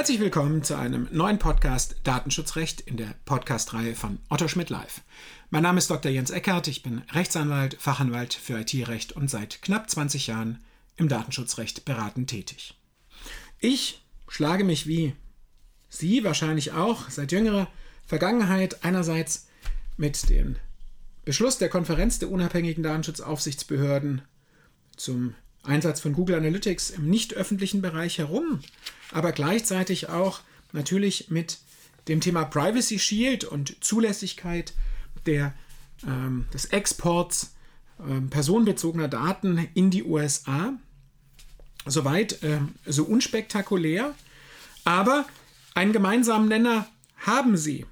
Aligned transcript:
Herzlich 0.00 0.20
willkommen 0.20 0.62
zu 0.62 0.78
einem 0.78 1.08
neuen 1.10 1.38
Podcast 1.38 1.96
Datenschutzrecht 2.04 2.80
in 2.80 2.96
der 2.96 3.14
Podcast-Reihe 3.26 3.94
von 3.94 4.18
Otto 4.30 4.48
Schmidt 4.48 4.70
Live. 4.70 5.02
Mein 5.50 5.62
Name 5.62 5.76
ist 5.76 5.90
Dr. 5.90 6.10
Jens 6.10 6.30
Eckert, 6.30 6.68
ich 6.68 6.82
bin 6.82 7.02
Rechtsanwalt, 7.12 7.76
Fachanwalt 7.78 8.32
für 8.32 8.58
IT-Recht 8.58 9.12
und 9.12 9.28
seit 9.28 9.60
knapp 9.60 9.90
20 9.90 10.28
Jahren 10.28 10.64
im 10.96 11.10
Datenschutzrecht 11.10 11.84
beratend 11.84 12.30
tätig. 12.30 12.80
Ich 13.58 14.00
schlage 14.26 14.64
mich 14.64 14.86
wie 14.86 15.12
Sie 15.90 16.24
wahrscheinlich 16.24 16.72
auch 16.72 17.10
seit 17.10 17.30
jüngerer 17.30 17.68
Vergangenheit 18.06 18.82
einerseits 18.82 19.48
mit 19.98 20.30
dem 20.30 20.56
Beschluss 21.26 21.58
der 21.58 21.68
Konferenz 21.68 22.18
der 22.18 22.30
unabhängigen 22.30 22.82
Datenschutzaufsichtsbehörden 22.82 24.22
zum 24.96 25.34
Einsatz 25.62 26.00
von 26.00 26.12
Google 26.12 26.36
Analytics 26.36 26.90
im 26.90 27.08
nicht 27.08 27.34
öffentlichen 27.34 27.82
Bereich 27.82 28.18
herum, 28.18 28.60
aber 29.12 29.32
gleichzeitig 29.32 30.08
auch 30.08 30.40
natürlich 30.72 31.30
mit 31.30 31.58
dem 32.08 32.20
Thema 32.20 32.44
Privacy 32.44 32.98
Shield 32.98 33.44
und 33.44 33.82
Zulässigkeit 33.82 34.72
der, 35.26 35.54
ähm, 36.06 36.46
des 36.52 36.66
Exports 36.66 37.54
äh, 37.98 38.20
personenbezogener 38.22 39.08
Daten 39.08 39.68
in 39.74 39.90
die 39.90 40.04
USA. 40.04 40.72
Soweit 41.86 42.42
äh, 42.42 42.60
so 42.86 43.04
unspektakulär, 43.04 44.14
aber 44.84 45.26
einen 45.74 45.92
gemeinsamen 45.92 46.48
Nenner 46.48 46.86
haben 47.18 47.56
sie. 47.56 47.86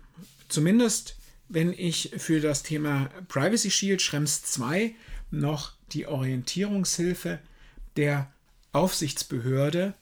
Zumindest 0.48 1.16
wenn 1.48 1.72
ich 1.72 2.12
für 2.19 2.41
das 2.41 2.62
Thema 2.62 3.08
Privacy 3.28 3.70
Shield 3.70 4.03
Schrems 4.03 4.42
2 4.44 4.94
noch 5.30 5.72
die 5.92 6.06
Orientierungshilfe 6.06 7.38
der 7.98 8.32
Aufsichtsbehörde 8.72 9.92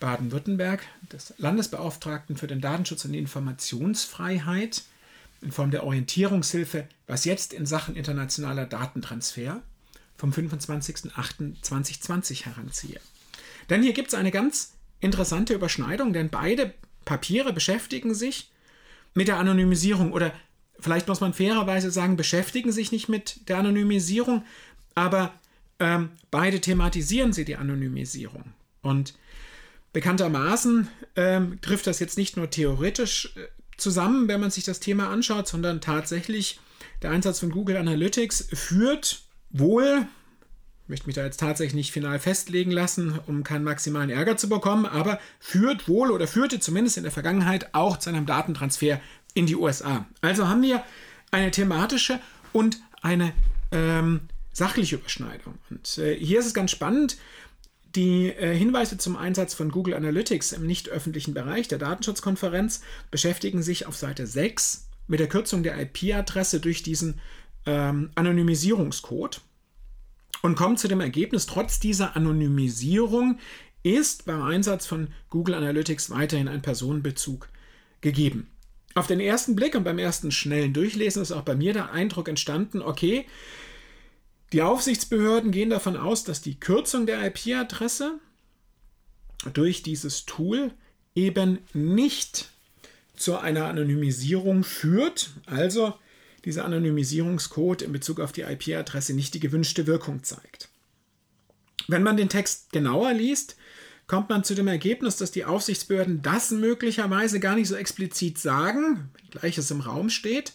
Baden-Württemberg, 0.00 0.82
des 1.12 1.34
Landesbeauftragten 1.38 2.36
für 2.36 2.46
den 2.46 2.60
Datenschutz 2.60 3.04
und 3.04 3.12
die 3.12 3.18
Informationsfreiheit, 3.18 4.82
in 5.42 5.50
Form 5.52 5.70
der 5.70 5.84
Orientierungshilfe, 5.84 6.88
was 7.06 7.26
jetzt 7.26 7.52
in 7.52 7.66
Sachen 7.66 7.96
internationaler 7.96 8.64
Datentransfer 8.64 9.60
vom 10.16 10.30
25.08.2020 10.30 12.46
heranziehe. 12.46 12.98
Denn 13.68 13.82
hier 13.82 13.92
gibt 13.92 14.08
es 14.08 14.14
eine 14.14 14.30
ganz 14.30 14.72
interessante 15.00 15.52
Überschneidung, 15.52 16.14
denn 16.14 16.30
beide 16.30 16.72
Papiere 17.04 17.52
beschäftigen 17.52 18.14
sich 18.14 18.50
mit 19.12 19.28
der 19.28 19.36
Anonymisierung 19.36 20.12
oder 20.12 20.32
vielleicht 20.80 21.08
muss 21.08 21.20
man 21.20 21.34
fairerweise 21.34 21.90
sagen, 21.90 22.16
beschäftigen 22.16 22.72
sich 22.72 22.90
nicht 22.90 23.10
mit 23.10 23.46
der 23.48 23.58
Anonymisierung, 23.58 24.44
aber 24.94 25.34
ähm, 25.78 26.10
beide 26.30 26.60
thematisieren 26.60 27.32
sie 27.32 27.44
die 27.44 27.56
Anonymisierung. 27.56 28.52
Und 28.82 29.14
bekanntermaßen 29.92 30.88
ähm, 31.16 31.58
trifft 31.60 31.86
das 31.86 32.00
jetzt 32.00 32.18
nicht 32.18 32.36
nur 32.36 32.50
theoretisch 32.50 33.34
äh, 33.36 33.46
zusammen, 33.76 34.28
wenn 34.28 34.40
man 34.40 34.50
sich 34.50 34.64
das 34.64 34.80
Thema 34.80 35.10
anschaut, 35.10 35.48
sondern 35.48 35.80
tatsächlich 35.80 36.60
der 37.02 37.10
Einsatz 37.10 37.40
von 37.40 37.50
Google 37.50 37.76
Analytics 37.76 38.48
führt 38.52 39.22
wohl, 39.50 40.06
ich 40.84 40.88
möchte 40.88 41.06
mich 41.06 41.14
da 41.16 41.24
jetzt 41.24 41.40
tatsächlich 41.40 41.74
nicht 41.74 41.92
final 41.92 42.18
festlegen 42.18 42.70
lassen, 42.70 43.18
um 43.26 43.42
keinen 43.42 43.64
maximalen 43.64 44.10
Ärger 44.10 44.36
zu 44.36 44.48
bekommen, 44.48 44.84
aber 44.84 45.18
führt 45.40 45.88
wohl 45.88 46.10
oder 46.10 46.26
führte 46.26 46.60
zumindest 46.60 46.96
in 46.96 47.04
der 47.04 47.12
Vergangenheit 47.12 47.74
auch 47.74 47.98
zu 47.98 48.10
einem 48.10 48.26
Datentransfer 48.26 49.00
in 49.32 49.46
die 49.46 49.56
USA. 49.56 50.06
Also 50.20 50.48
haben 50.48 50.62
wir 50.62 50.82
eine 51.30 51.50
thematische 51.50 52.20
und 52.52 52.80
eine 53.02 53.32
ähm, 53.72 54.22
sachliche 54.54 54.96
Überschneidung. 54.96 55.58
Und 55.68 55.98
äh, 55.98 56.16
hier 56.16 56.40
ist 56.40 56.46
es 56.46 56.54
ganz 56.54 56.70
spannend, 56.70 57.18
die 57.94 58.28
äh, 58.28 58.56
Hinweise 58.56 58.96
zum 58.96 59.16
Einsatz 59.16 59.52
von 59.52 59.70
Google 59.70 59.94
Analytics 59.94 60.52
im 60.52 60.66
nicht 60.66 60.88
öffentlichen 60.88 61.34
Bereich 61.34 61.68
der 61.68 61.78
Datenschutzkonferenz 61.78 62.80
beschäftigen 63.10 63.62
sich 63.62 63.86
auf 63.86 63.96
Seite 63.96 64.26
6 64.26 64.88
mit 65.06 65.20
der 65.20 65.28
Kürzung 65.28 65.62
der 65.62 65.78
IP-Adresse 65.78 66.60
durch 66.60 66.82
diesen 66.82 67.20
ähm, 67.66 68.10
Anonymisierungscode 68.14 69.42
und 70.42 70.56
kommen 70.56 70.76
zu 70.76 70.88
dem 70.88 71.00
Ergebnis, 71.00 71.46
trotz 71.46 71.80
dieser 71.80 72.16
Anonymisierung 72.16 73.38
ist 73.82 74.24
beim 74.24 74.42
Einsatz 74.42 74.86
von 74.86 75.08
Google 75.30 75.54
Analytics 75.54 76.10
weiterhin 76.10 76.48
ein 76.48 76.62
Personenbezug 76.62 77.48
gegeben. 78.00 78.48
Auf 78.94 79.06
den 79.06 79.20
ersten 79.20 79.56
Blick 79.56 79.74
und 79.74 79.84
beim 79.84 79.98
ersten 79.98 80.30
schnellen 80.30 80.72
Durchlesen 80.72 81.20
ist 81.20 81.32
auch 81.32 81.42
bei 81.42 81.54
mir 81.54 81.72
der 81.72 81.92
Eindruck 81.92 82.28
entstanden, 82.28 82.80
okay, 82.80 83.26
die 84.54 84.62
Aufsichtsbehörden 84.62 85.50
gehen 85.50 85.68
davon 85.68 85.96
aus, 85.96 86.22
dass 86.22 86.40
die 86.40 86.60
Kürzung 86.60 87.06
der 87.06 87.26
IP-Adresse 87.26 88.20
durch 89.52 89.82
dieses 89.82 90.26
Tool 90.26 90.70
eben 91.16 91.58
nicht 91.72 92.50
zu 93.16 93.36
einer 93.36 93.64
Anonymisierung 93.64 94.62
führt, 94.62 95.30
also 95.46 95.94
dieser 96.44 96.64
Anonymisierungscode 96.66 97.82
in 97.82 97.90
Bezug 97.90 98.20
auf 98.20 98.30
die 98.30 98.42
IP-Adresse 98.42 99.12
nicht 99.12 99.34
die 99.34 99.40
gewünschte 99.40 99.88
Wirkung 99.88 100.22
zeigt. 100.22 100.68
Wenn 101.88 102.04
man 102.04 102.16
den 102.16 102.28
Text 102.28 102.70
genauer 102.70 103.12
liest, 103.12 103.56
kommt 104.06 104.28
man 104.28 104.44
zu 104.44 104.54
dem 104.54 104.68
Ergebnis, 104.68 105.16
dass 105.16 105.32
die 105.32 105.44
Aufsichtsbehörden 105.44 106.22
das 106.22 106.52
möglicherweise 106.52 107.40
gar 107.40 107.56
nicht 107.56 107.66
so 107.66 107.74
explizit 107.74 108.38
sagen, 108.38 109.10
gleich 109.32 109.58
es 109.58 109.72
im 109.72 109.80
Raum 109.80 110.10
steht, 110.10 110.52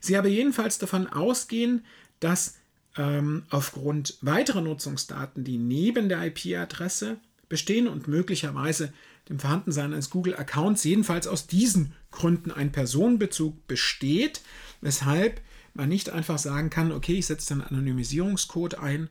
sie 0.00 0.16
aber 0.16 0.28
jedenfalls 0.28 0.78
davon 0.78 1.06
ausgehen, 1.06 1.84
dass 2.18 2.54
ähm, 2.96 3.44
aufgrund 3.50 4.18
weiterer 4.20 4.60
Nutzungsdaten, 4.60 5.44
die 5.44 5.58
neben 5.58 6.08
der 6.08 6.24
IP-Adresse 6.26 7.16
bestehen 7.48 7.88
und 7.88 8.08
möglicherweise 8.08 8.92
dem 9.28 9.38
Vorhandensein 9.38 9.92
eines 9.92 10.10
Google-Accounts 10.10 10.84
jedenfalls 10.84 11.26
aus 11.26 11.46
diesen 11.46 11.92
Gründen 12.10 12.50
ein 12.50 12.72
Personenbezug 12.72 13.66
besteht, 13.66 14.42
weshalb 14.80 15.40
man 15.74 15.88
nicht 15.88 16.10
einfach 16.10 16.38
sagen 16.38 16.70
kann, 16.70 16.92
okay, 16.92 17.14
ich 17.14 17.26
setze 17.26 17.54
einen 17.54 17.62
Anonymisierungscode 17.62 18.78
ein 18.78 19.08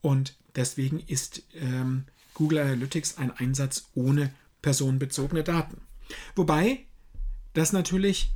und 0.00 0.36
deswegen 0.56 1.00
ist 1.00 1.42
ähm, 1.54 2.04
Google 2.34 2.58
Analytics 2.58 3.18
ein 3.18 3.30
Einsatz 3.30 3.90
ohne 3.94 4.32
personenbezogene 4.62 5.42
Daten. 5.42 5.80
Wobei 6.34 6.80
das 7.54 7.72
natürlich 7.72 8.30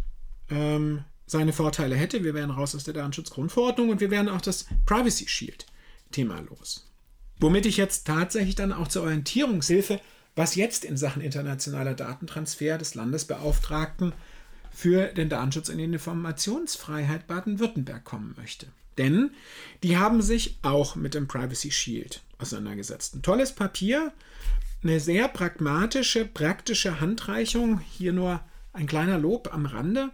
ähm, 0.51 1.05
seine 1.27 1.53
Vorteile 1.53 1.97
hätte. 1.97 2.25
Wir 2.25 2.35
wären 2.35 2.51
raus 2.51 2.75
aus 2.75 2.85
der 2.85 2.95
Datenschutzgrundverordnung 2.95 3.91
und 3.91 4.01
wir 4.01 4.11
wären 4.11 4.29
auch 4.29 4.41
das 4.41 4.67
Privacy 4.87 5.29
Shield 5.29 5.67
Thema 6.13 6.41
los. 6.41 6.89
Womit 7.39 7.67
ich 7.67 7.77
jetzt 7.77 8.07
tatsächlich 8.07 8.55
dann 8.55 8.73
auch 8.73 8.89
zur 8.89 9.03
Orientierungshilfe, 9.03 10.01
was 10.35 10.55
jetzt 10.55 10.85
in 10.85 10.97
Sachen 10.97 11.23
internationaler 11.23 11.95
Datentransfer 11.95 12.79
des 12.79 12.95
Landesbeauftragten 12.95 14.13
für 14.71 15.07
den 15.07 15.29
Datenschutz 15.29 15.69
und 15.69 15.79
die 15.79 15.85
Informationsfreiheit 15.85 17.27
Baden-Württemberg 17.27 18.05
kommen 18.05 18.35
möchte. 18.37 18.67
Denn 18.99 19.31
die 19.83 19.97
haben 19.97 20.23
sich 20.23 20.59
auch 20.63 20.97
mit 20.97 21.15
dem 21.15 21.29
Privacy 21.29 21.71
Shield 21.71 22.23
auseinandergesetzt. 22.39 23.15
Ein 23.15 23.23
tolles 23.23 23.53
Papier, 23.53 24.13
eine 24.83 25.01
sehr 25.01 25.29
pragmatische, 25.29 26.25
praktische 26.25 27.01
Handreichung. 27.01 27.81
Hier 27.81 28.13
nur 28.13 28.41
ein 28.73 28.87
kleiner 28.87 29.19
Lob 29.19 29.53
am 29.53 29.67
Rande. 29.67 30.11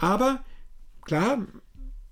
Aber 0.00 0.42
klar, 1.04 1.46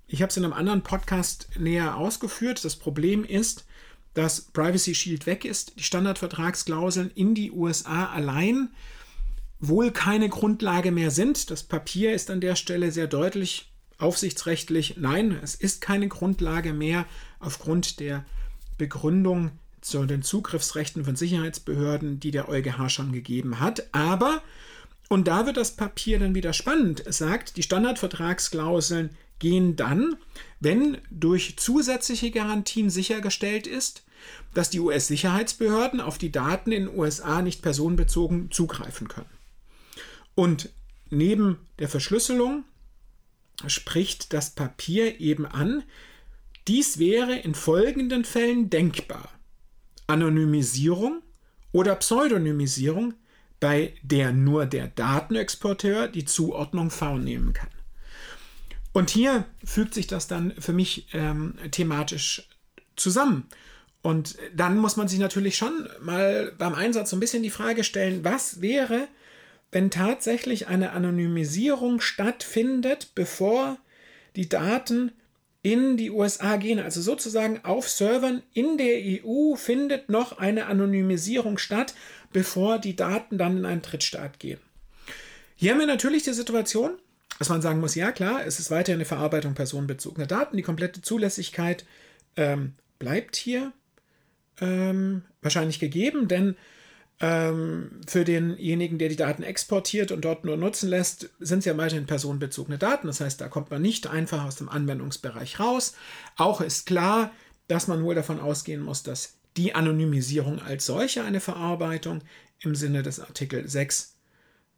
ich 0.07 0.21
habe 0.21 0.29
es 0.29 0.37
in 0.37 0.45
einem 0.45 0.53
anderen 0.53 0.83
Podcast 0.83 1.49
näher 1.57 1.97
ausgeführt. 1.97 2.63
Das 2.63 2.75
Problem 2.75 3.25
ist, 3.25 3.65
dass 4.13 4.41
Privacy 4.41 4.95
Shield 4.95 5.25
weg 5.25 5.43
ist, 5.43 5.77
die 5.77 5.83
Standardvertragsklauseln 5.83 7.11
in 7.13 7.35
die 7.35 7.51
USA 7.51 8.05
allein 8.05 8.69
wohl 9.59 9.91
keine 9.91 10.29
Grundlage 10.29 10.91
mehr 10.91 11.11
sind. 11.11 11.51
Das 11.51 11.63
Papier 11.63 12.13
ist 12.13 12.29
an 12.29 12.41
der 12.41 12.55
Stelle 12.55 12.91
sehr 12.91 13.07
deutlich 13.07 13.71
aufsichtsrechtlich. 13.97 14.95
Nein, 14.97 15.37
es 15.43 15.55
ist 15.55 15.81
keine 15.81 16.07
Grundlage 16.07 16.73
mehr 16.73 17.05
aufgrund 17.39 17.99
der 17.99 18.23
Begründung 18.77 19.51
zu 19.81 20.05
den 20.05 20.21
Zugriffsrechten 20.21 21.05
von 21.05 21.15
Sicherheitsbehörden, 21.15 22.19
die 22.19 22.31
der 22.31 22.49
EuGH 22.49 22.89
schon 22.89 23.11
gegeben 23.11 23.59
hat. 23.59 23.87
Aber 23.93 24.41
und 25.09 25.27
da 25.27 25.45
wird 25.45 25.57
das 25.57 25.75
Papier 25.75 26.19
dann 26.19 26.35
wieder 26.35 26.53
spannend. 26.53 27.05
Es 27.05 27.17
sagt, 27.17 27.57
die 27.57 27.63
Standardvertragsklauseln 27.63 29.09
gehen 29.39 29.75
dann, 29.75 30.15
wenn 30.59 30.97
durch 31.09 31.57
zusätzliche 31.57 32.31
Garantien 32.31 32.89
sichergestellt 32.89 33.67
ist, 33.67 34.03
dass 34.53 34.69
die 34.69 34.79
US-Sicherheitsbehörden 34.79 35.99
auf 35.99 36.17
die 36.17 36.31
Daten 36.31 36.71
in 36.71 36.85
den 36.85 36.97
USA 36.97 37.41
nicht 37.41 37.61
personenbezogen 37.61 38.51
zugreifen 38.51 39.07
können. 39.07 39.29
Und 40.35 40.69
neben 41.09 41.57
der 41.79 41.89
Verschlüsselung 41.89 42.63
spricht 43.67 44.31
das 44.31 44.51
Papier 44.51 45.19
eben 45.19 45.45
an 45.45 45.83
Dies 46.69 46.99
wäre 46.99 47.35
in 47.35 47.55
folgenden 47.55 48.23
Fällen 48.23 48.69
denkbar. 48.69 49.31
Anonymisierung 50.05 51.23
oder 51.71 51.95
Pseudonymisierung, 51.95 53.15
bei 53.59 53.93
der 54.01 54.31
nur 54.31 54.65
der 54.65 54.87
Datenexporteur 54.87 56.07
die 56.07 56.25
Zuordnung 56.25 56.91
vornehmen 56.91 57.53
kann. 57.53 57.69
Und 58.93 59.09
hier 59.09 59.45
fügt 59.63 59.93
sich 59.93 60.07
das 60.07 60.27
dann 60.27 60.53
für 60.59 60.73
mich 60.73 61.07
ähm, 61.13 61.55
thematisch 61.71 62.47
zusammen. 62.95 63.47
Und 64.01 64.37
dann 64.55 64.77
muss 64.77 64.95
man 64.95 65.07
sich 65.07 65.19
natürlich 65.19 65.57
schon 65.57 65.87
mal 66.01 66.53
beim 66.57 66.73
Einsatz 66.73 67.09
so 67.09 67.17
ein 67.17 67.19
bisschen 67.19 67.43
die 67.43 67.49
Frage 67.49 67.83
stellen, 67.83 68.23
was 68.23 68.61
wäre, 68.61 69.07
wenn 69.71 69.91
tatsächlich 69.91 70.67
eine 70.67 70.91
Anonymisierung 70.91 72.01
stattfindet, 72.01 73.11
bevor 73.13 73.77
die 74.35 74.49
Daten 74.49 75.11
in 75.61 75.97
die 75.97 76.11
USA 76.11 76.57
gehen. 76.57 76.79
Also 76.79 77.01
sozusagen 77.01 77.63
auf 77.63 77.89
Servern 77.89 78.43
in 78.53 78.77
der 78.77 79.23
EU 79.25 79.55
findet 79.55 80.09
noch 80.09 80.37
eine 80.37 80.67
Anonymisierung 80.67 81.57
statt, 81.57 81.93
bevor 82.31 82.79
die 82.79 82.95
Daten 82.95 83.37
dann 83.37 83.57
in 83.57 83.65
einen 83.65 83.81
Drittstaat 83.81 84.39
gehen. 84.39 84.59
Hier 85.55 85.71
haben 85.71 85.79
wir 85.79 85.87
natürlich 85.87 86.23
die 86.23 86.33
Situation, 86.33 86.91
dass 87.37 87.49
man 87.49 87.61
sagen 87.61 87.79
muss, 87.79 87.95
ja 87.95 88.11
klar, 88.11 88.45
es 88.45 88.59
ist 88.59 88.71
weiterhin 88.71 88.99
eine 88.99 89.05
Verarbeitung 89.05 89.53
personenbezogener 89.53 90.27
Daten, 90.27 90.57
die 90.57 90.63
komplette 90.63 91.01
Zulässigkeit 91.01 91.85
ähm, 92.37 92.73
bleibt 92.97 93.35
hier 93.35 93.73
ähm, 94.61 95.23
wahrscheinlich 95.41 95.79
gegeben, 95.79 96.27
denn 96.27 96.55
ähm, 97.21 98.01
für 98.07 98.23
denjenigen, 98.23 98.97
der 98.97 99.09
die 99.09 99.15
Daten 99.15 99.43
exportiert 99.43 100.11
und 100.11 100.23
dort 100.23 100.45
nur 100.45 100.55
nutzen 100.55 100.89
lässt, 100.89 101.29
sind 101.39 101.59
es 101.59 101.65
ja 101.65 101.77
weiterhin 101.77 102.05
personenbezogene 102.05 102.77
Daten. 102.77 103.07
Das 103.07 103.19
heißt, 103.19 103.41
da 103.41 103.47
kommt 103.47 103.71
man 103.71 103.81
nicht 103.81 104.07
einfach 104.07 104.45
aus 104.45 104.55
dem 104.55 104.69
Anwendungsbereich 104.69 105.59
raus. 105.59 105.95
Auch 106.37 106.61
ist 106.61 106.85
klar, 106.85 107.31
dass 107.67 107.87
man 107.87 108.03
wohl 108.03 108.15
davon 108.15 108.39
ausgehen 108.39 108.81
muss, 108.81 109.03
dass 109.03 109.35
die 109.57 109.75
Anonymisierung 109.75 110.61
als 110.61 110.85
solche 110.85 111.23
eine 111.23 111.41
Verarbeitung 111.41 112.21
im 112.61 112.75
Sinne 112.75 113.03
des 113.03 113.19
Artikel 113.19 113.67
6 113.67 114.15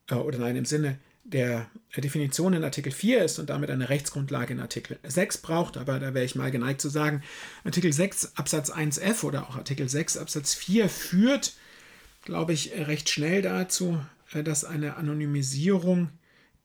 äh, 0.10 0.16
oder 0.16 0.40
nein, 0.40 0.56
im 0.56 0.66
Sinne 0.66 0.98
der 1.24 1.70
Definition 1.96 2.54
in 2.54 2.64
Artikel 2.64 2.92
4 2.92 3.24
ist 3.24 3.38
und 3.38 3.52
damit 3.52 3.70
eine 3.70 3.90
Rechtsgrundlage 3.90 4.54
in 4.54 4.60
Artikel 4.60 4.98
6 5.04 5.38
braucht, 5.38 5.78
aber 5.78 6.00
da 6.00 6.16
wäre 6.16 6.26
ich 6.26 6.36
mal 6.36 6.50
geneigt 6.50 6.82
zu 6.82 6.90
sagen, 6.90 7.22
Artikel 7.64 7.94
6 7.94 8.34
Absatz 8.36 8.72
1f 8.72 9.24
oder 9.24 9.48
auch 9.48 9.56
Artikel 9.56 9.88
6 9.88 10.18
Absatz 10.18 10.56
4 10.56 10.90
führt, 10.90 11.54
glaube 12.22 12.54
ich, 12.54 12.72
recht 12.74 13.10
schnell 13.10 13.42
dazu, 13.42 14.04
äh, 14.34 14.44
dass 14.44 14.64
eine 14.64 14.96
Anonymisierung 14.98 16.10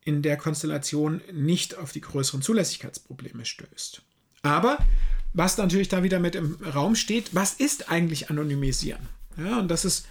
in 0.03 0.23
der 0.23 0.37
Konstellation 0.37 1.20
nicht 1.32 1.76
auf 1.76 1.93
die 1.93 2.00
größeren 2.00 2.43
Zulässigkeitsprobleme 2.43 3.44
stößt. 3.44 4.03
Aber 4.43 4.79
was 5.32 5.58
natürlich 5.58 5.88
da 5.88 6.03
wieder 6.03 6.20
mit 6.20 6.35
im 6.35 6.55
Raum 6.62 6.94
steht, 6.94 7.35
was 7.35 7.55
ist 7.55 7.91
eigentlich 7.91 8.31
Anonymisieren? 8.31 9.08
Ja, 9.37 9.58
und 9.58 9.69
das 9.69 9.85
ist 9.85 10.06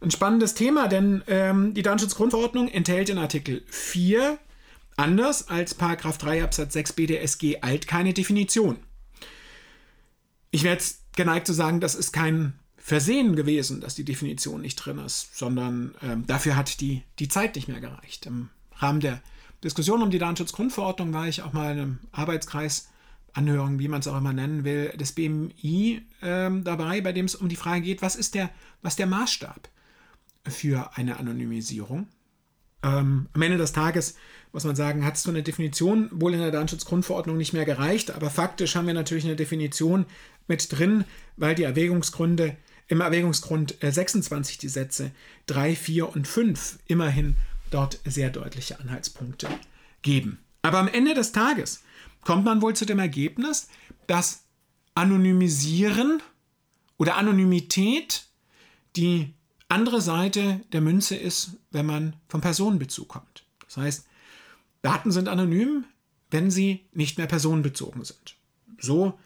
ein 0.00 0.10
spannendes 0.10 0.54
Thema, 0.54 0.88
denn 0.88 1.22
ähm, 1.26 1.74
die 1.74 1.82
Datenschutzgrundverordnung 1.82 2.68
enthält 2.68 3.08
in 3.08 3.18
Artikel 3.18 3.62
4 3.66 4.38
anders 4.96 5.48
als 5.48 5.76
3 5.76 6.42
Absatz 6.42 6.72
6 6.72 6.92
BDSG 6.94 7.58
alt 7.60 7.86
keine 7.86 8.14
Definition. 8.14 8.78
Ich 10.50 10.62
wäre 10.62 10.74
jetzt 10.74 11.14
geneigt 11.14 11.46
zu 11.46 11.52
sagen, 11.52 11.80
das 11.80 11.94
ist 11.94 12.12
kein 12.12 12.58
Versehen 12.88 13.36
gewesen, 13.36 13.82
dass 13.82 13.94
die 13.94 14.04
Definition 14.04 14.62
nicht 14.62 14.76
drin 14.76 14.98
ist, 14.98 15.36
sondern 15.36 15.94
ähm, 16.02 16.26
dafür 16.26 16.56
hat 16.56 16.80
die, 16.80 17.02
die 17.18 17.28
Zeit 17.28 17.54
nicht 17.54 17.68
mehr 17.68 17.80
gereicht. 17.80 18.24
Im 18.24 18.48
Rahmen 18.76 19.00
der 19.00 19.20
Diskussion 19.62 20.02
um 20.02 20.10
die 20.10 20.18
Datenschutzgrundverordnung 20.18 21.12
war 21.12 21.28
ich 21.28 21.42
auch 21.42 21.52
mal 21.52 21.72
in 21.72 21.78
einem 21.78 21.98
Arbeitskreis 22.12 22.88
Anhörung, 23.34 23.78
wie 23.78 23.88
man 23.88 24.00
es 24.00 24.08
auch 24.08 24.16
immer 24.16 24.32
nennen 24.32 24.64
will, 24.64 24.88
des 24.96 25.12
BMI 25.12 26.00
ähm, 26.22 26.64
dabei, 26.64 27.02
bei 27.02 27.12
dem 27.12 27.26
es 27.26 27.34
um 27.34 27.50
die 27.50 27.56
Frage 27.56 27.82
geht, 27.82 28.00
was 28.00 28.16
ist 28.16 28.34
der, 28.34 28.48
was 28.80 28.96
der 28.96 29.06
Maßstab 29.06 29.68
für 30.44 30.96
eine 30.96 31.18
Anonymisierung? 31.18 32.08
Ähm, 32.82 33.28
am 33.34 33.42
Ende 33.42 33.58
des 33.58 33.72
Tages 33.72 34.14
muss 34.54 34.64
man 34.64 34.76
sagen, 34.76 35.04
hat 35.04 35.18
so 35.18 35.28
eine 35.28 35.42
Definition 35.42 36.08
wohl 36.10 36.32
in 36.32 36.40
der 36.40 36.52
Datenschutzgrundverordnung 36.52 37.36
nicht 37.36 37.52
mehr 37.52 37.66
gereicht, 37.66 38.12
aber 38.12 38.30
faktisch 38.30 38.76
haben 38.76 38.86
wir 38.86 38.94
natürlich 38.94 39.26
eine 39.26 39.36
Definition 39.36 40.06
mit 40.46 40.72
drin, 40.72 41.04
weil 41.36 41.54
die 41.54 41.64
Erwägungsgründe 41.64 42.56
im 42.88 43.00
Erwägungsgrund 43.00 43.76
26 43.80 44.56
äh, 44.56 44.60
die 44.60 44.68
Sätze 44.68 45.12
3, 45.46 45.76
4 45.76 46.14
und 46.14 46.26
5 46.26 46.78
immerhin 46.86 47.36
dort 47.70 48.00
sehr 48.04 48.30
deutliche 48.30 48.80
Anhaltspunkte 48.80 49.48
geben. 50.02 50.38
Aber 50.62 50.78
am 50.78 50.88
Ende 50.88 51.14
des 51.14 51.32
Tages 51.32 51.82
kommt 52.22 52.44
man 52.44 52.62
wohl 52.62 52.74
zu 52.74 52.86
dem 52.86 52.98
Ergebnis, 52.98 53.68
dass 54.06 54.44
Anonymisieren 54.94 56.22
oder 56.96 57.16
Anonymität 57.16 58.26
die 58.96 59.32
andere 59.68 60.00
Seite 60.00 60.60
der 60.72 60.80
Münze 60.80 61.14
ist, 61.14 61.52
wenn 61.70 61.86
man 61.86 62.14
vom 62.28 62.40
Personenbezug 62.40 63.08
kommt. 63.08 63.44
Das 63.66 63.76
heißt, 63.76 64.06
Daten 64.82 65.12
sind 65.12 65.28
anonym, 65.28 65.84
wenn 66.30 66.50
sie 66.50 66.86
nicht 66.92 67.18
mehr 67.18 67.26
personenbezogen 67.26 68.04
sind. 68.04 68.36
So 68.80 69.18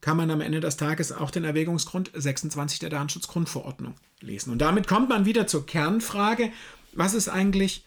kann 0.00 0.16
man 0.16 0.30
am 0.30 0.40
Ende 0.40 0.60
des 0.60 0.76
Tages 0.76 1.12
auch 1.12 1.30
den 1.30 1.44
Erwägungsgrund 1.44 2.10
26 2.14 2.78
der 2.78 2.90
Datenschutzgrundverordnung 2.90 3.94
lesen. 4.20 4.52
Und 4.52 4.58
damit 4.58 4.86
kommt 4.86 5.08
man 5.08 5.24
wieder 5.24 5.46
zur 5.46 5.66
Kernfrage, 5.66 6.50
was 6.92 7.14
ist 7.14 7.28
eigentlich 7.28 7.84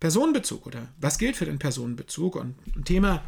Personenbezug 0.00 0.66
oder 0.66 0.88
was 1.00 1.18
gilt 1.18 1.36
für 1.36 1.46
den 1.46 1.58
Personenbezug? 1.58 2.36
Und 2.36 2.54
ein 2.76 2.84
Thema, 2.84 3.22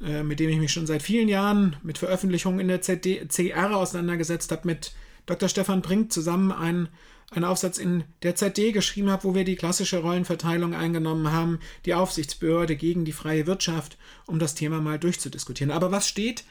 äh, 0.00 0.22
mit 0.22 0.40
dem 0.40 0.50
ich 0.50 0.58
mich 0.58 0.72
schon 0.72 0.86
seit 0.86 1.02
vielen 1.02 1.28
Jahren 1.28 1.76
mit 1.82 1.98
Veröffentlichungen 1.98 2.60
in 2.60 2.68
der 2.68 2.80
CR 2.80 3.76
auseinandergesetzt 3.76 4.52
habe, 4.52 4.66
mit 4.66 4.92
Dr. 5.26 5.48
Stefan 5.48 5.80
Brink 5.80 6.12
zusammen 6.12 6.52
einen, 6.52 6.88
einen 7.30 7.44
Aufsatz 7.46 7.78
in 7.78 8.04
der 8.22 8.34
ZD 8.34 8.72
geschrieben 8.72 9.10
habe, 9.10 9.24
wo 9.24 9.34
wir 9.34 9.44
die 9.44 9.56
klassische 9.56 9.98
Rollenverteilung 9.98 10.74
eingenommen 10.74 11.32
haben, 11.32 11.58
die 11.86 11.94
Aufsichtsbehörde 11.94 12.76
gegen 12.76 13.04
die 13.04 13.12
freie 13.12 13.46
Wirtschaft, 13.46 13.96
um 14.26 14.38
das 14.38 14.54
Thema 14.54 14.80
mal 14.80 14.98
durchzudiskutieren. 14.98 15.72
Aber 15.72 15.90
was 15.90 16.06
steht 16.06 16.44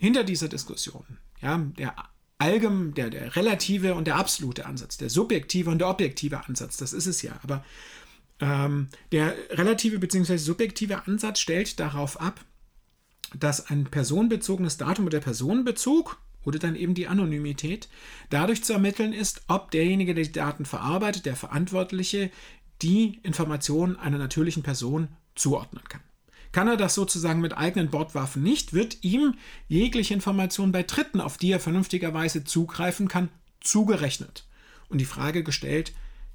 hinter 0.00 0.24
dieser 0.24 0.48
Diskussion? 0.48 1.04
Ja, 1.40 1.58
der 1.78 1.94
allgemein, 2.38 2.94
der, 2.94 3.10
der 3.10 3.36
relative 3.36 3.94
und 3.94 4.06
der 4.06 4.16
absolute 4.16 4.64
Ansatz, 4.66 4.96
der 4.96 5.10
subjektive 5.10 5.70
und 5.70 5.78
der 5.78 5.90
objektive 5.90 6.46
Ansatz, 6.46 6.78
das 6.78 6.92
ist 6.92 7.06
es 7.06 7.22
ja. 7.22 7.38
Aber 7.42 7.62
ähm, 8.40 8.88
der 9.12 9.36
relative 9.50 9.98
bzw. 9.98 10.38
subjektive 10.38 11.06
Ansatz 11.06 11.38
stellt 11.38 11.78
darauf 11.78 12.18
ab, 12.20 12.40
dass 13.38 13.70
ein 13.70 13.84
personenbezogenes 13.84 14.78
Datum 14.78 15.04
oder 15.04 15.18
der 15.18 15.24
Personenbezug 15.24 16.18
oder 16.44 16.58
dann 16.58 16.76
eben 16.76 16.94
die 16.94 17.06
Anonymität 17.06 17.88
dadurch 18.30 18.64
zu 18.64 18.72
ermitteln 18.72 19.12
ist, 19.12 19.42
ob 19.46 19.70
derjenige, 19.70 20.14
der 20.14 20.24
die 20.24 20.32
Daten 20.32 20.64
verarbeitet, 20.64 21.26
der 21.26 21.36
Verantwortliche, 21.36 22.30
die 22.80 23.20
Informationen 23.22 23.96
einer 23.96 24.16
natürlichen 24.16 24.62
Person 24.62 25.08
zuordnen 25.34 25.84
kann. 25.88 26.00
Kann 26.52 26.66
er 26.66 26.76
das 26.76 26.94
sozusagen 26.94 27.40
mit 27.40 27.56
eigenen 27.56 27.90
Bordwaffen 27.90 28.42
nicht, 28.42 28.72
wird 28.72 28.98
ihm 29.02 29.34
jegliche 29.68 30.14
Information 30.14 30.72
bei 30.72 30.82
Dritten, 30.82 31.20
auf 31.20 31.38
die 31.38 31.52
er 31.52 31.60
vernünftigerweise 31.60 32.44
zugreifen 32.44 33.08
kann, 33.08 33.28
zugerechnet. 33.60 34.44
Und 34.88 34.98
die 34.98 35.04
Frage 35.04 35.44
gestellt, 35.44 35.92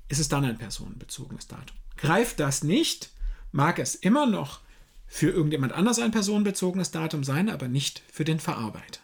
ist 0.07 0.19
es 0.19 0.29
dann 0.29 0.45
ein 0.45 0.57
personenbezogenes 0.57 1.48
Datum? 1.48 1.75
Greift 1.98 2.39
das 2.39 2.63
nicht, 2.63 3.10
mag 3.51 3.79
es 3.79 3.95
immer 3.95 4.25
noch 4.25 4.62
für 5.07 5.29
irgendjemand 5.29 5.74
anders 5.74 6.00
ein 6.00 6.12
personenbezogenes 6.12 6.91
Datum 6.91 7.24
sein, 7.24 7.50
aber 7.50 7.67
nicht 7.67 8.01
für 8.12 8.24
den 8.24 8.39
Verarbeiter. 8.39 9.01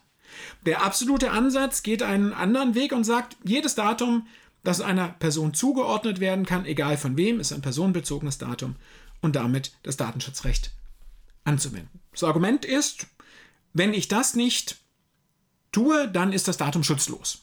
Der 0.65 0.84
absolute 0.84 1.32
Ansatz 1.32 1.84
geht 1.84 2.03
einen 2.03 2.34
anderen 2.34 2.74
Weg 2.74 2.94
und 2.94 3.03
sagt, 3.03 3.36
jedes 3.44 3.75
Datum, 3.75 4.27
das 4.63 4.80
einer 4.80 5.10
Person 5.10 5.53
zugeordnet 5.53 6.20
werden 6.20 6.46
kann, 6.46 6.65
egal 6.65 6.98
von 6.98 7.18
wem, 7.18 7.39
ist 7.39 7.51
ein 7.51 7.62
personenbezogenes 7.62 8.38
Datum 8.38 8.75
und 9.22 9.36
damit 9.36 9.74
das 9.84 9.98
Datenschutzrecht 9.98 10.72
anzuwenden. 11.43 12.00
Das 12.12 12.24
Argument 12.24 12.65
ist, 12.65 13.07
wenn 13.74 13.93
ich 13.93 14.07
das 14.07 14.36
nicht 14.36 14.77
tue, 15.71 16.07
dann 16.10 16.33
ist 16.33 16.48
das 16.48 16.57
Datum 16.57 16.83
schutzlos. 16.83 17.39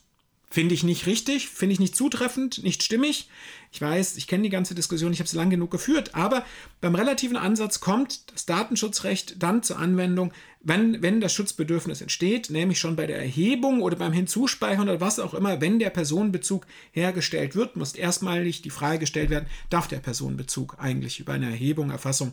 Finde 0.51 0.75
ich 0.75 0.83
nicht 0.83 1.05
richtig, 1.05 1.51
finde 1.51 1.75
ich 1.75 1.81
nicht 1.81 1.95
zutreffend, 1.95 2.63
nicht 2.63 2.83
stimmig. 2.83 3.29
Ich 3.71 3.83
weiß, 3.83 4.17
ich 4.17 4.27
kenne 4.27 4.45
die 4.45 4.49
ganze 4.49 4.75
Diskussion, 4.75 5.13
ich 5.13 5.19
habe 5.19 5.29
sie 5.29 5.37
lang 5.37 5.51
genug 5.51 5.71
geführt, 5.71 6.15
aber 6.15 6.43
beim 6.81 6.95
relativen 6.95 7.37
Ansatz 7.37 7.81
kommt 7.81 8.33
das 8.33 8.47
Datenschutzrecht 8.47 9.43
dann 9.43 9.63
zur 9.63 9.79
Anwendung, 9.79 10.33
wenn, 10.63 11.03
wenn 11.03 11.21
das 11.21 11.35
Schutzbedürfnis 11.35 12.01
entsteht, 12.01 12.49
nämlich 12.49 12.79
schon 12.79 12.97
bei 12.97 13.07
der 13.07 13.19
Erhebung 13.19 13.83
oder 13.83 13.97
beim 13.97 14.15
Hinzuspeichern 14.15 14.89
oder 14.89 15.03
was 15.03 15.19
auch 15.19 15.35
immer, 15.35 15.61
wenn 15.61 15.79
der 15.79 15.91
Personenbezug 15.91 16.67
hergestellt 16.93 17.55
wird, 17.55 17.77
muss 17.77 17.95
erstmalig 17.95 18.63
die 18.63 18.71
Frage 18.71 19.01
gestellt 19.01 19.29
werden, 19.29 19.49
darf 19.69 19.87
der 19.87 19.99
Personenbezug 19.99 20.77
eigentlich 20.79 21.21
über 21.21 21.35
eine 21.35 21.51
Erhebung, 21.51 21.91
Erfassung, 21.91 22.33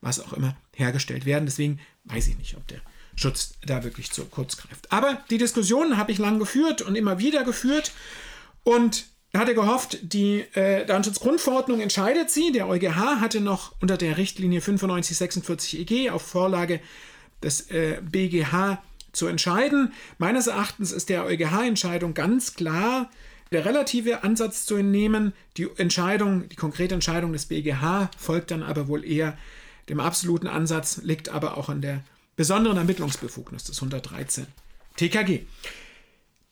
was 0.00 0.20
auch 0.20 0.32
immer, 0.32 0.56
hergestellt 0.74 1.26
werden. 1.26 1.46
Deswegen 1.46 1.80
weiß 2.04 2.28
ich 2.28 2.38
nicht, 2.38 2.56
ob 2.56 2.66
der 2.68 2.80
Schutz 3.16 3.54
da 3.66 3.84
wirklich 3.84 4.10
zu 4.10 4.24
kurz 4.24 4.56
greift. 4.56 4.90
Aber 4.92 5.18
die 5.30 5.38
Diskussion 5.38 5.96
habe 5.96 6.12
ich 6.12 6.18
lang 6.18 6.38
geführt 6.38 6.82
und 6.82 6.96
immer 6.96 7.18
wieder 7.18 7.44
geführt 7.44 7.92
und 8.62 9.06
hatte 9.34 9.54
gehofft, 9.54 9.98
die 10.02 10.40
äh, 10.54 10.84
Datenschutzgrundverordnung 10.86 11.80
entscheidet 11.80 12.30
sie. 12.30 12.50
Der 12.52 12.68
EuGH 12.68 13.20
hatte 13.20 13.40
noch 13.40 13.74
unter 13.80 13.96
der 13.96 14.16
Richtlinie 14.16 14.60
9546 14.60 15.80
EG 15.80 16.10
auf 16.10 16.22
Vorlage 16.22 16.80
des 17.42 17.70
äh, 17.70 18.00
BGH 18.02 18.82
zu 19.12 19.26
entscheiden. 19.26 19.92
Meines 20.18 20.46
Erachtens 20.46 20.92
ist 20.92 21.08
der 21.08 21.26
EuGH-Entscheidung 21.26 22.14
ganz 22.14 22.54
klar 22.54 23.10
der 23.52 23.64
relative 23.64 24.22
Ansatz 24.22 24.64
zu 24.64 24.76
entnehmen. 24.76 25.32
Die 25.56 25.68
Entscheidung, 25.76 26.48
die 26.48 26.56
konkrete 26.56 26.94
Entscheidung 26.94 27.32
des 27.32 27.46
BGH 27.46 28.10
folgt 28.16 28.50
dann 28.50 28.62
aber 28.62 28.88
wohl 28.88 29.04
eher 29.04 29.36
dem 29.90 30.00
absoluten 30.00 30.46
Ansatz, 30.46 31.00
liegt 31.02 31.28
aber 31.28 31.56
auch 31.56 31.68
an 31.68 31.80
der 31.80 32.02
besonderen 32.36 32.78
Ermittlungsbefugnis 32.78 33.64
des 33.64 33.76
113 33.78 34.46
TKG. 34.96 35.40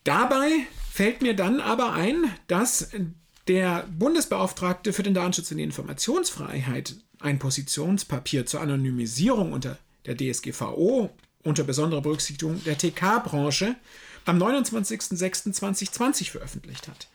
Dabei 0.05 0.51
fällt 0.91 1.23
mir 1.23 1.35
dann 1.35 1.61
aber 1.61 1.93
ein, 1.93 2.31
dass 2.47 2.91
der 3.47 3.87
Bundesbeauftragte 3.99 4.93
für 4.93 5.03
den 5.03 5.15
Datenschutz 5.15 5.51
und 5.51 5.59
die 5.59 5.65
Informationsfreiheit 5.65 6.97
ein 7.21 7.39
Positionspapier 7.39 8.47
zur 8.47 8.61
Anonymisierung 8.61 9.53
unter 9.53 9.79
der 10.07 10.17
DSGVO 10.17 11.11
unter 11.43 11.65
besonderer 11.65 12.03
Berücksichtigung 12.03 12.63
der 12.65 12.77
TK-Branche 12.77 13.77
am 14.25 14.43
29.06.2020 14.43 16.31
veröffentlicht 16.31 16.89
hat. 16.89 17.09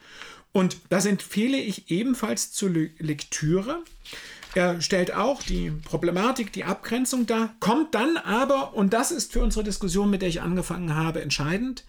Und 0.51 0.77
das 0.89 1.06
empfehle 1.06 1.58
ich 1.58 1.89
ebenfalls 1.92 2.51
zur 2.51 2.70
Lektüre. 2.70 3.84
Er 4.55 4.81
stellt 4.81 5.13
auch 5.13 5.41
die 5.41 5.72
Problematik, 5.72 6.53
die 6.53 6.63
Abgrenzung 6.63 7.25
dar, 7.25 7.55
kommt 7.60 7.95
dann 7.95 8.17
aber, 8.17 8.75
und 8.75 8.93
das 8.93 9.10
ist 9.10 9.33
für 9.33 9.41
unsere 9.41 9.63
Diskussion, 9.63 10.12
mit 10.12 10.22
der 10.22 10.29
ich 10.29 10.41
angefangen 10.41 10.93
habe, 10.95 11.22
entscheidend, 11.22 11.86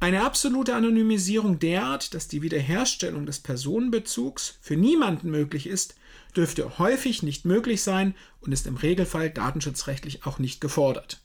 eine 0.00 0.24
absolute 0.24 0.74
Anonymisierung 0.74 1.58
derart, 1.58 2.14
dass 2.14 2.28
die 2.28 2.40
Wiederherstellung 2.40 3.26
des 3.26 3.40
Personenbezugs 3.40 4.58
für 4.60 4.76
niemanden 4.76 5.30
möglich 5.30 5.66
ist, 5.66 5.96
dürfte 6.36 6.78
häufig 6.78 7.22
nicht 7.22 7.44
möglich 7.44 7.82
sein 7.82 8.14
und 8.40 8.52
ist 8.52 8.66
im 8.66 8.76
Regelfall 8.76 9.28
datenschutzrechtlich 9.28 10.24
auch 10.24 10.38
nicht 10.38 10.60
gefordert. 10.60 11.20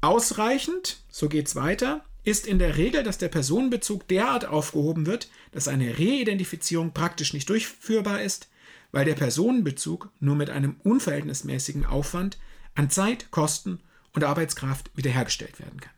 Ausreichend, 0.00 1.00
so 1.10 1.28
geht 1.28 1.48
es 1.48 1.56
weiter, 1.56 2.04
ist 2.22 2.46
in 2.46 2.58
der 2.58 2.76
Regel, 2.76 3.02
dass 3.02 3.18
der 3.18 3.28
Personenbezug 3.28 4.06
derart 4.06 4.46
aufgehoben 4.46 5.06
wird, 5.06 5.28
dass 5.50 5.66
eine 5.66 5.98
Reidentifizierung 5.98 6.92
praktisch 6.92 7.32
nicht 7.32 7.48
durchführbar 7.48 8.22
ist, 8.22 8.48
weil 8.92 9.04
der 9.04 9.14
Personenbezug 9.14 10.10
nur 10.20 10.36
mit 10.36 10.50
einem 10.50 10.76
unverhältnismäßigen 10.82 11.84
Aufwand 11.84 12.38
an 12.74 12.90
Zeit, 12.90 13.30
Kosten 13.30 13.80
und 14.12 14.24
Arbeitskraft 14.24 14.90
wiederhergestellt 14.94 15.58
werden 15.60 15.80
kann. 15.80 15.92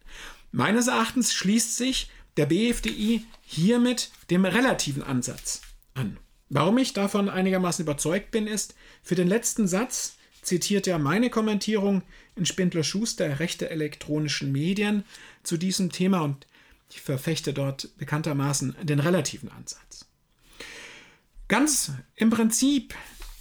Meines 0.52 0.88
Erachtens 0.88 1.32
schließt 1.32 1.76
sich 1.76 2.10
der 2.36 2.46
BFDI 2.46 3.24
hiermit 3.42 4.10
dem 4.30 4.44
relativen 4.44 5.02
Ansatz 5.02 5.62
an. 5.94 6.16
Warum 6.48 6.78
ich 6.78 6.92
davon 6.92 7.28
einigermaßen 7.28 7.84
überzeugt 7.84 8.32
bin, 8.32 8.46
ist, 8.46 8.74
für 9.02 9.14
den 9.14 9.28
letzten 9.28 9.68
Satz 9.68 10.16
zitiert 10.42 10.86
er 10.86 10.98
meine 10.98 11.30
Kommentierung 11.30 12.02
in 12.34 12.46
Spindler 12.46 12.82
Schuster 12.82 13.38
Rechte 13.38 13.70
elektronischen 13.70 14.50
Medien 14.50 15.04
zu 15.42 15.56
diesem 15.56 15.92
Thema 15.92 16.22
und 16.22 16.46
ich 16.90 17.00
verfechte 17.00 17.52
dort 17.52 17.90
bekanntermaßen 17.98 18.74
den 18.82 18.98
relativen 18.98 19.50
Ansatz. 19.50 20.06
Ganz 21.50 21.90
im 22.14 22.30
Prinzip 22.30 22.94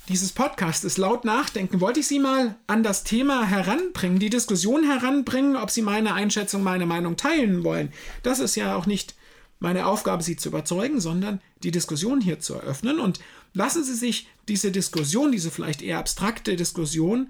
dieses 0.08 0.32
Podcastes 0.32 0.98
laut 0.98 1.26
nachdenken, 1.26 1.80
wollte 1.80 2.00
ich 2.00 2.08
Sie 2.08 2.18
mal 2.18 2.56
an 2.66 2.82
das 2.82 3.04
Thema 3.04 3.46
heranbringen, 3.46 4.18
die 4.18 4.32
Diskussion 4.32 4.84
heranbringen, 4.84 5.56
ob 5.56 5.70
Sie 5.70 5.84
meine 5.84 6.16
Einschätzung, 6.16 6.64
meine 6.64 6.88
Meinung 6.88 7.18
teilen 7.18 7.64
wollen. 7.64 7.94
Das 8.24 8.40
ist 8.40 8.56
ja 8.56 8.76
auch 8.76 8.88
nicht 8.88 9.14
meine 9.60 9.86
Aufgabe, 9.86 10.24
Sie 10.24 10.38
zu 10.38 10.50
überzeugen, 10.50 11.00
sondern 11.00 11.40
die 11.62 11.70
Diskussion 11.70 12.20
hier 12.20 12.40
zu 12.40 12.56
eröffnen. 12.56 13.00
Und 13.00 13.20
lassen 13.54 13.84
Sie 13.84 13.94
sich 13.94 14.28
diese 14.48 14.72
Diskussion, 14.72 15.32
diese 15.32 15.52
vielleicht 15.52 15.84
eher 15.84 16.00
abstrakte 16.00 16.56
Diskussion, 16.56 17.30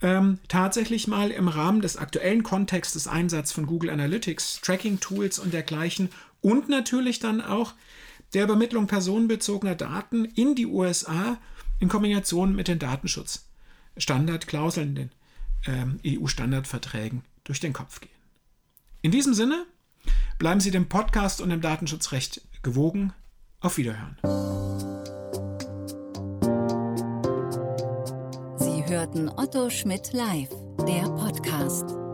ähm, 0.00 0.38
tatsächlich 0.46 1.08
mal 1.08 1.32
im 1.32 1.48
Rahmen 1.48 1.80
des 1.80 1.96
aktuellen 1.96 2.44
Kontextes 2.44 3.08
Einsatz 3.08 3.50
von 3.50 3.66
Google 3.66 3.90
Analytics, 3.90 4.60
Tracking-Tools 4.60 5.40
und 5.40 5.52
dergleichen 5.52 6.10
und 6.40 6.68
natürlich 6.68 7.18
dann 7.18 7.40
auch 7.40 7.74
der 8.34 8.44
Übermittlung 8.44 8.86
personenbezogener 8.86 9.74
Daten 9.74 10.24
in 10.24 10.54
die 10.54 10.66
USA 10.66 11.38
in 11.78 11.88
Kombination 11.88 12.54
mit 12.54 12.68
den 12.68 12.78
Datenschutzstandardklauseln, 12.78 14.94
den 14.94 15.10
ähm, 15.66 15.98
EU-Standardverträgen 16.06 17.22
durch 17.44 17.60
den 17.60 17.72
Kopf 17.72 18.00
gehen. 18.00 18.10
In 19.02 19.10
diesem 19.10 19.34
Sinne, 19.34 19.66
bleiben 20.38 20.60
Sie 20.60 20.70
dem 20.70 20.88
Podcast 20.88 21.40
und 21.40 21.50
dem 21.50 21.60
Datenschutzrecht 21.60 22.42
gewogen. 22.62 23.12
Auf 23.62 23.76
Wiederhören. 23.76 24.16
Sie 28.56 28.84
hörten 28.86 29.28
Otto 29.28 29.68
Schmidt 29.68 30.14
live, 30.14 30.48
der 30.86 31.02
Podcast. 31.10 32.09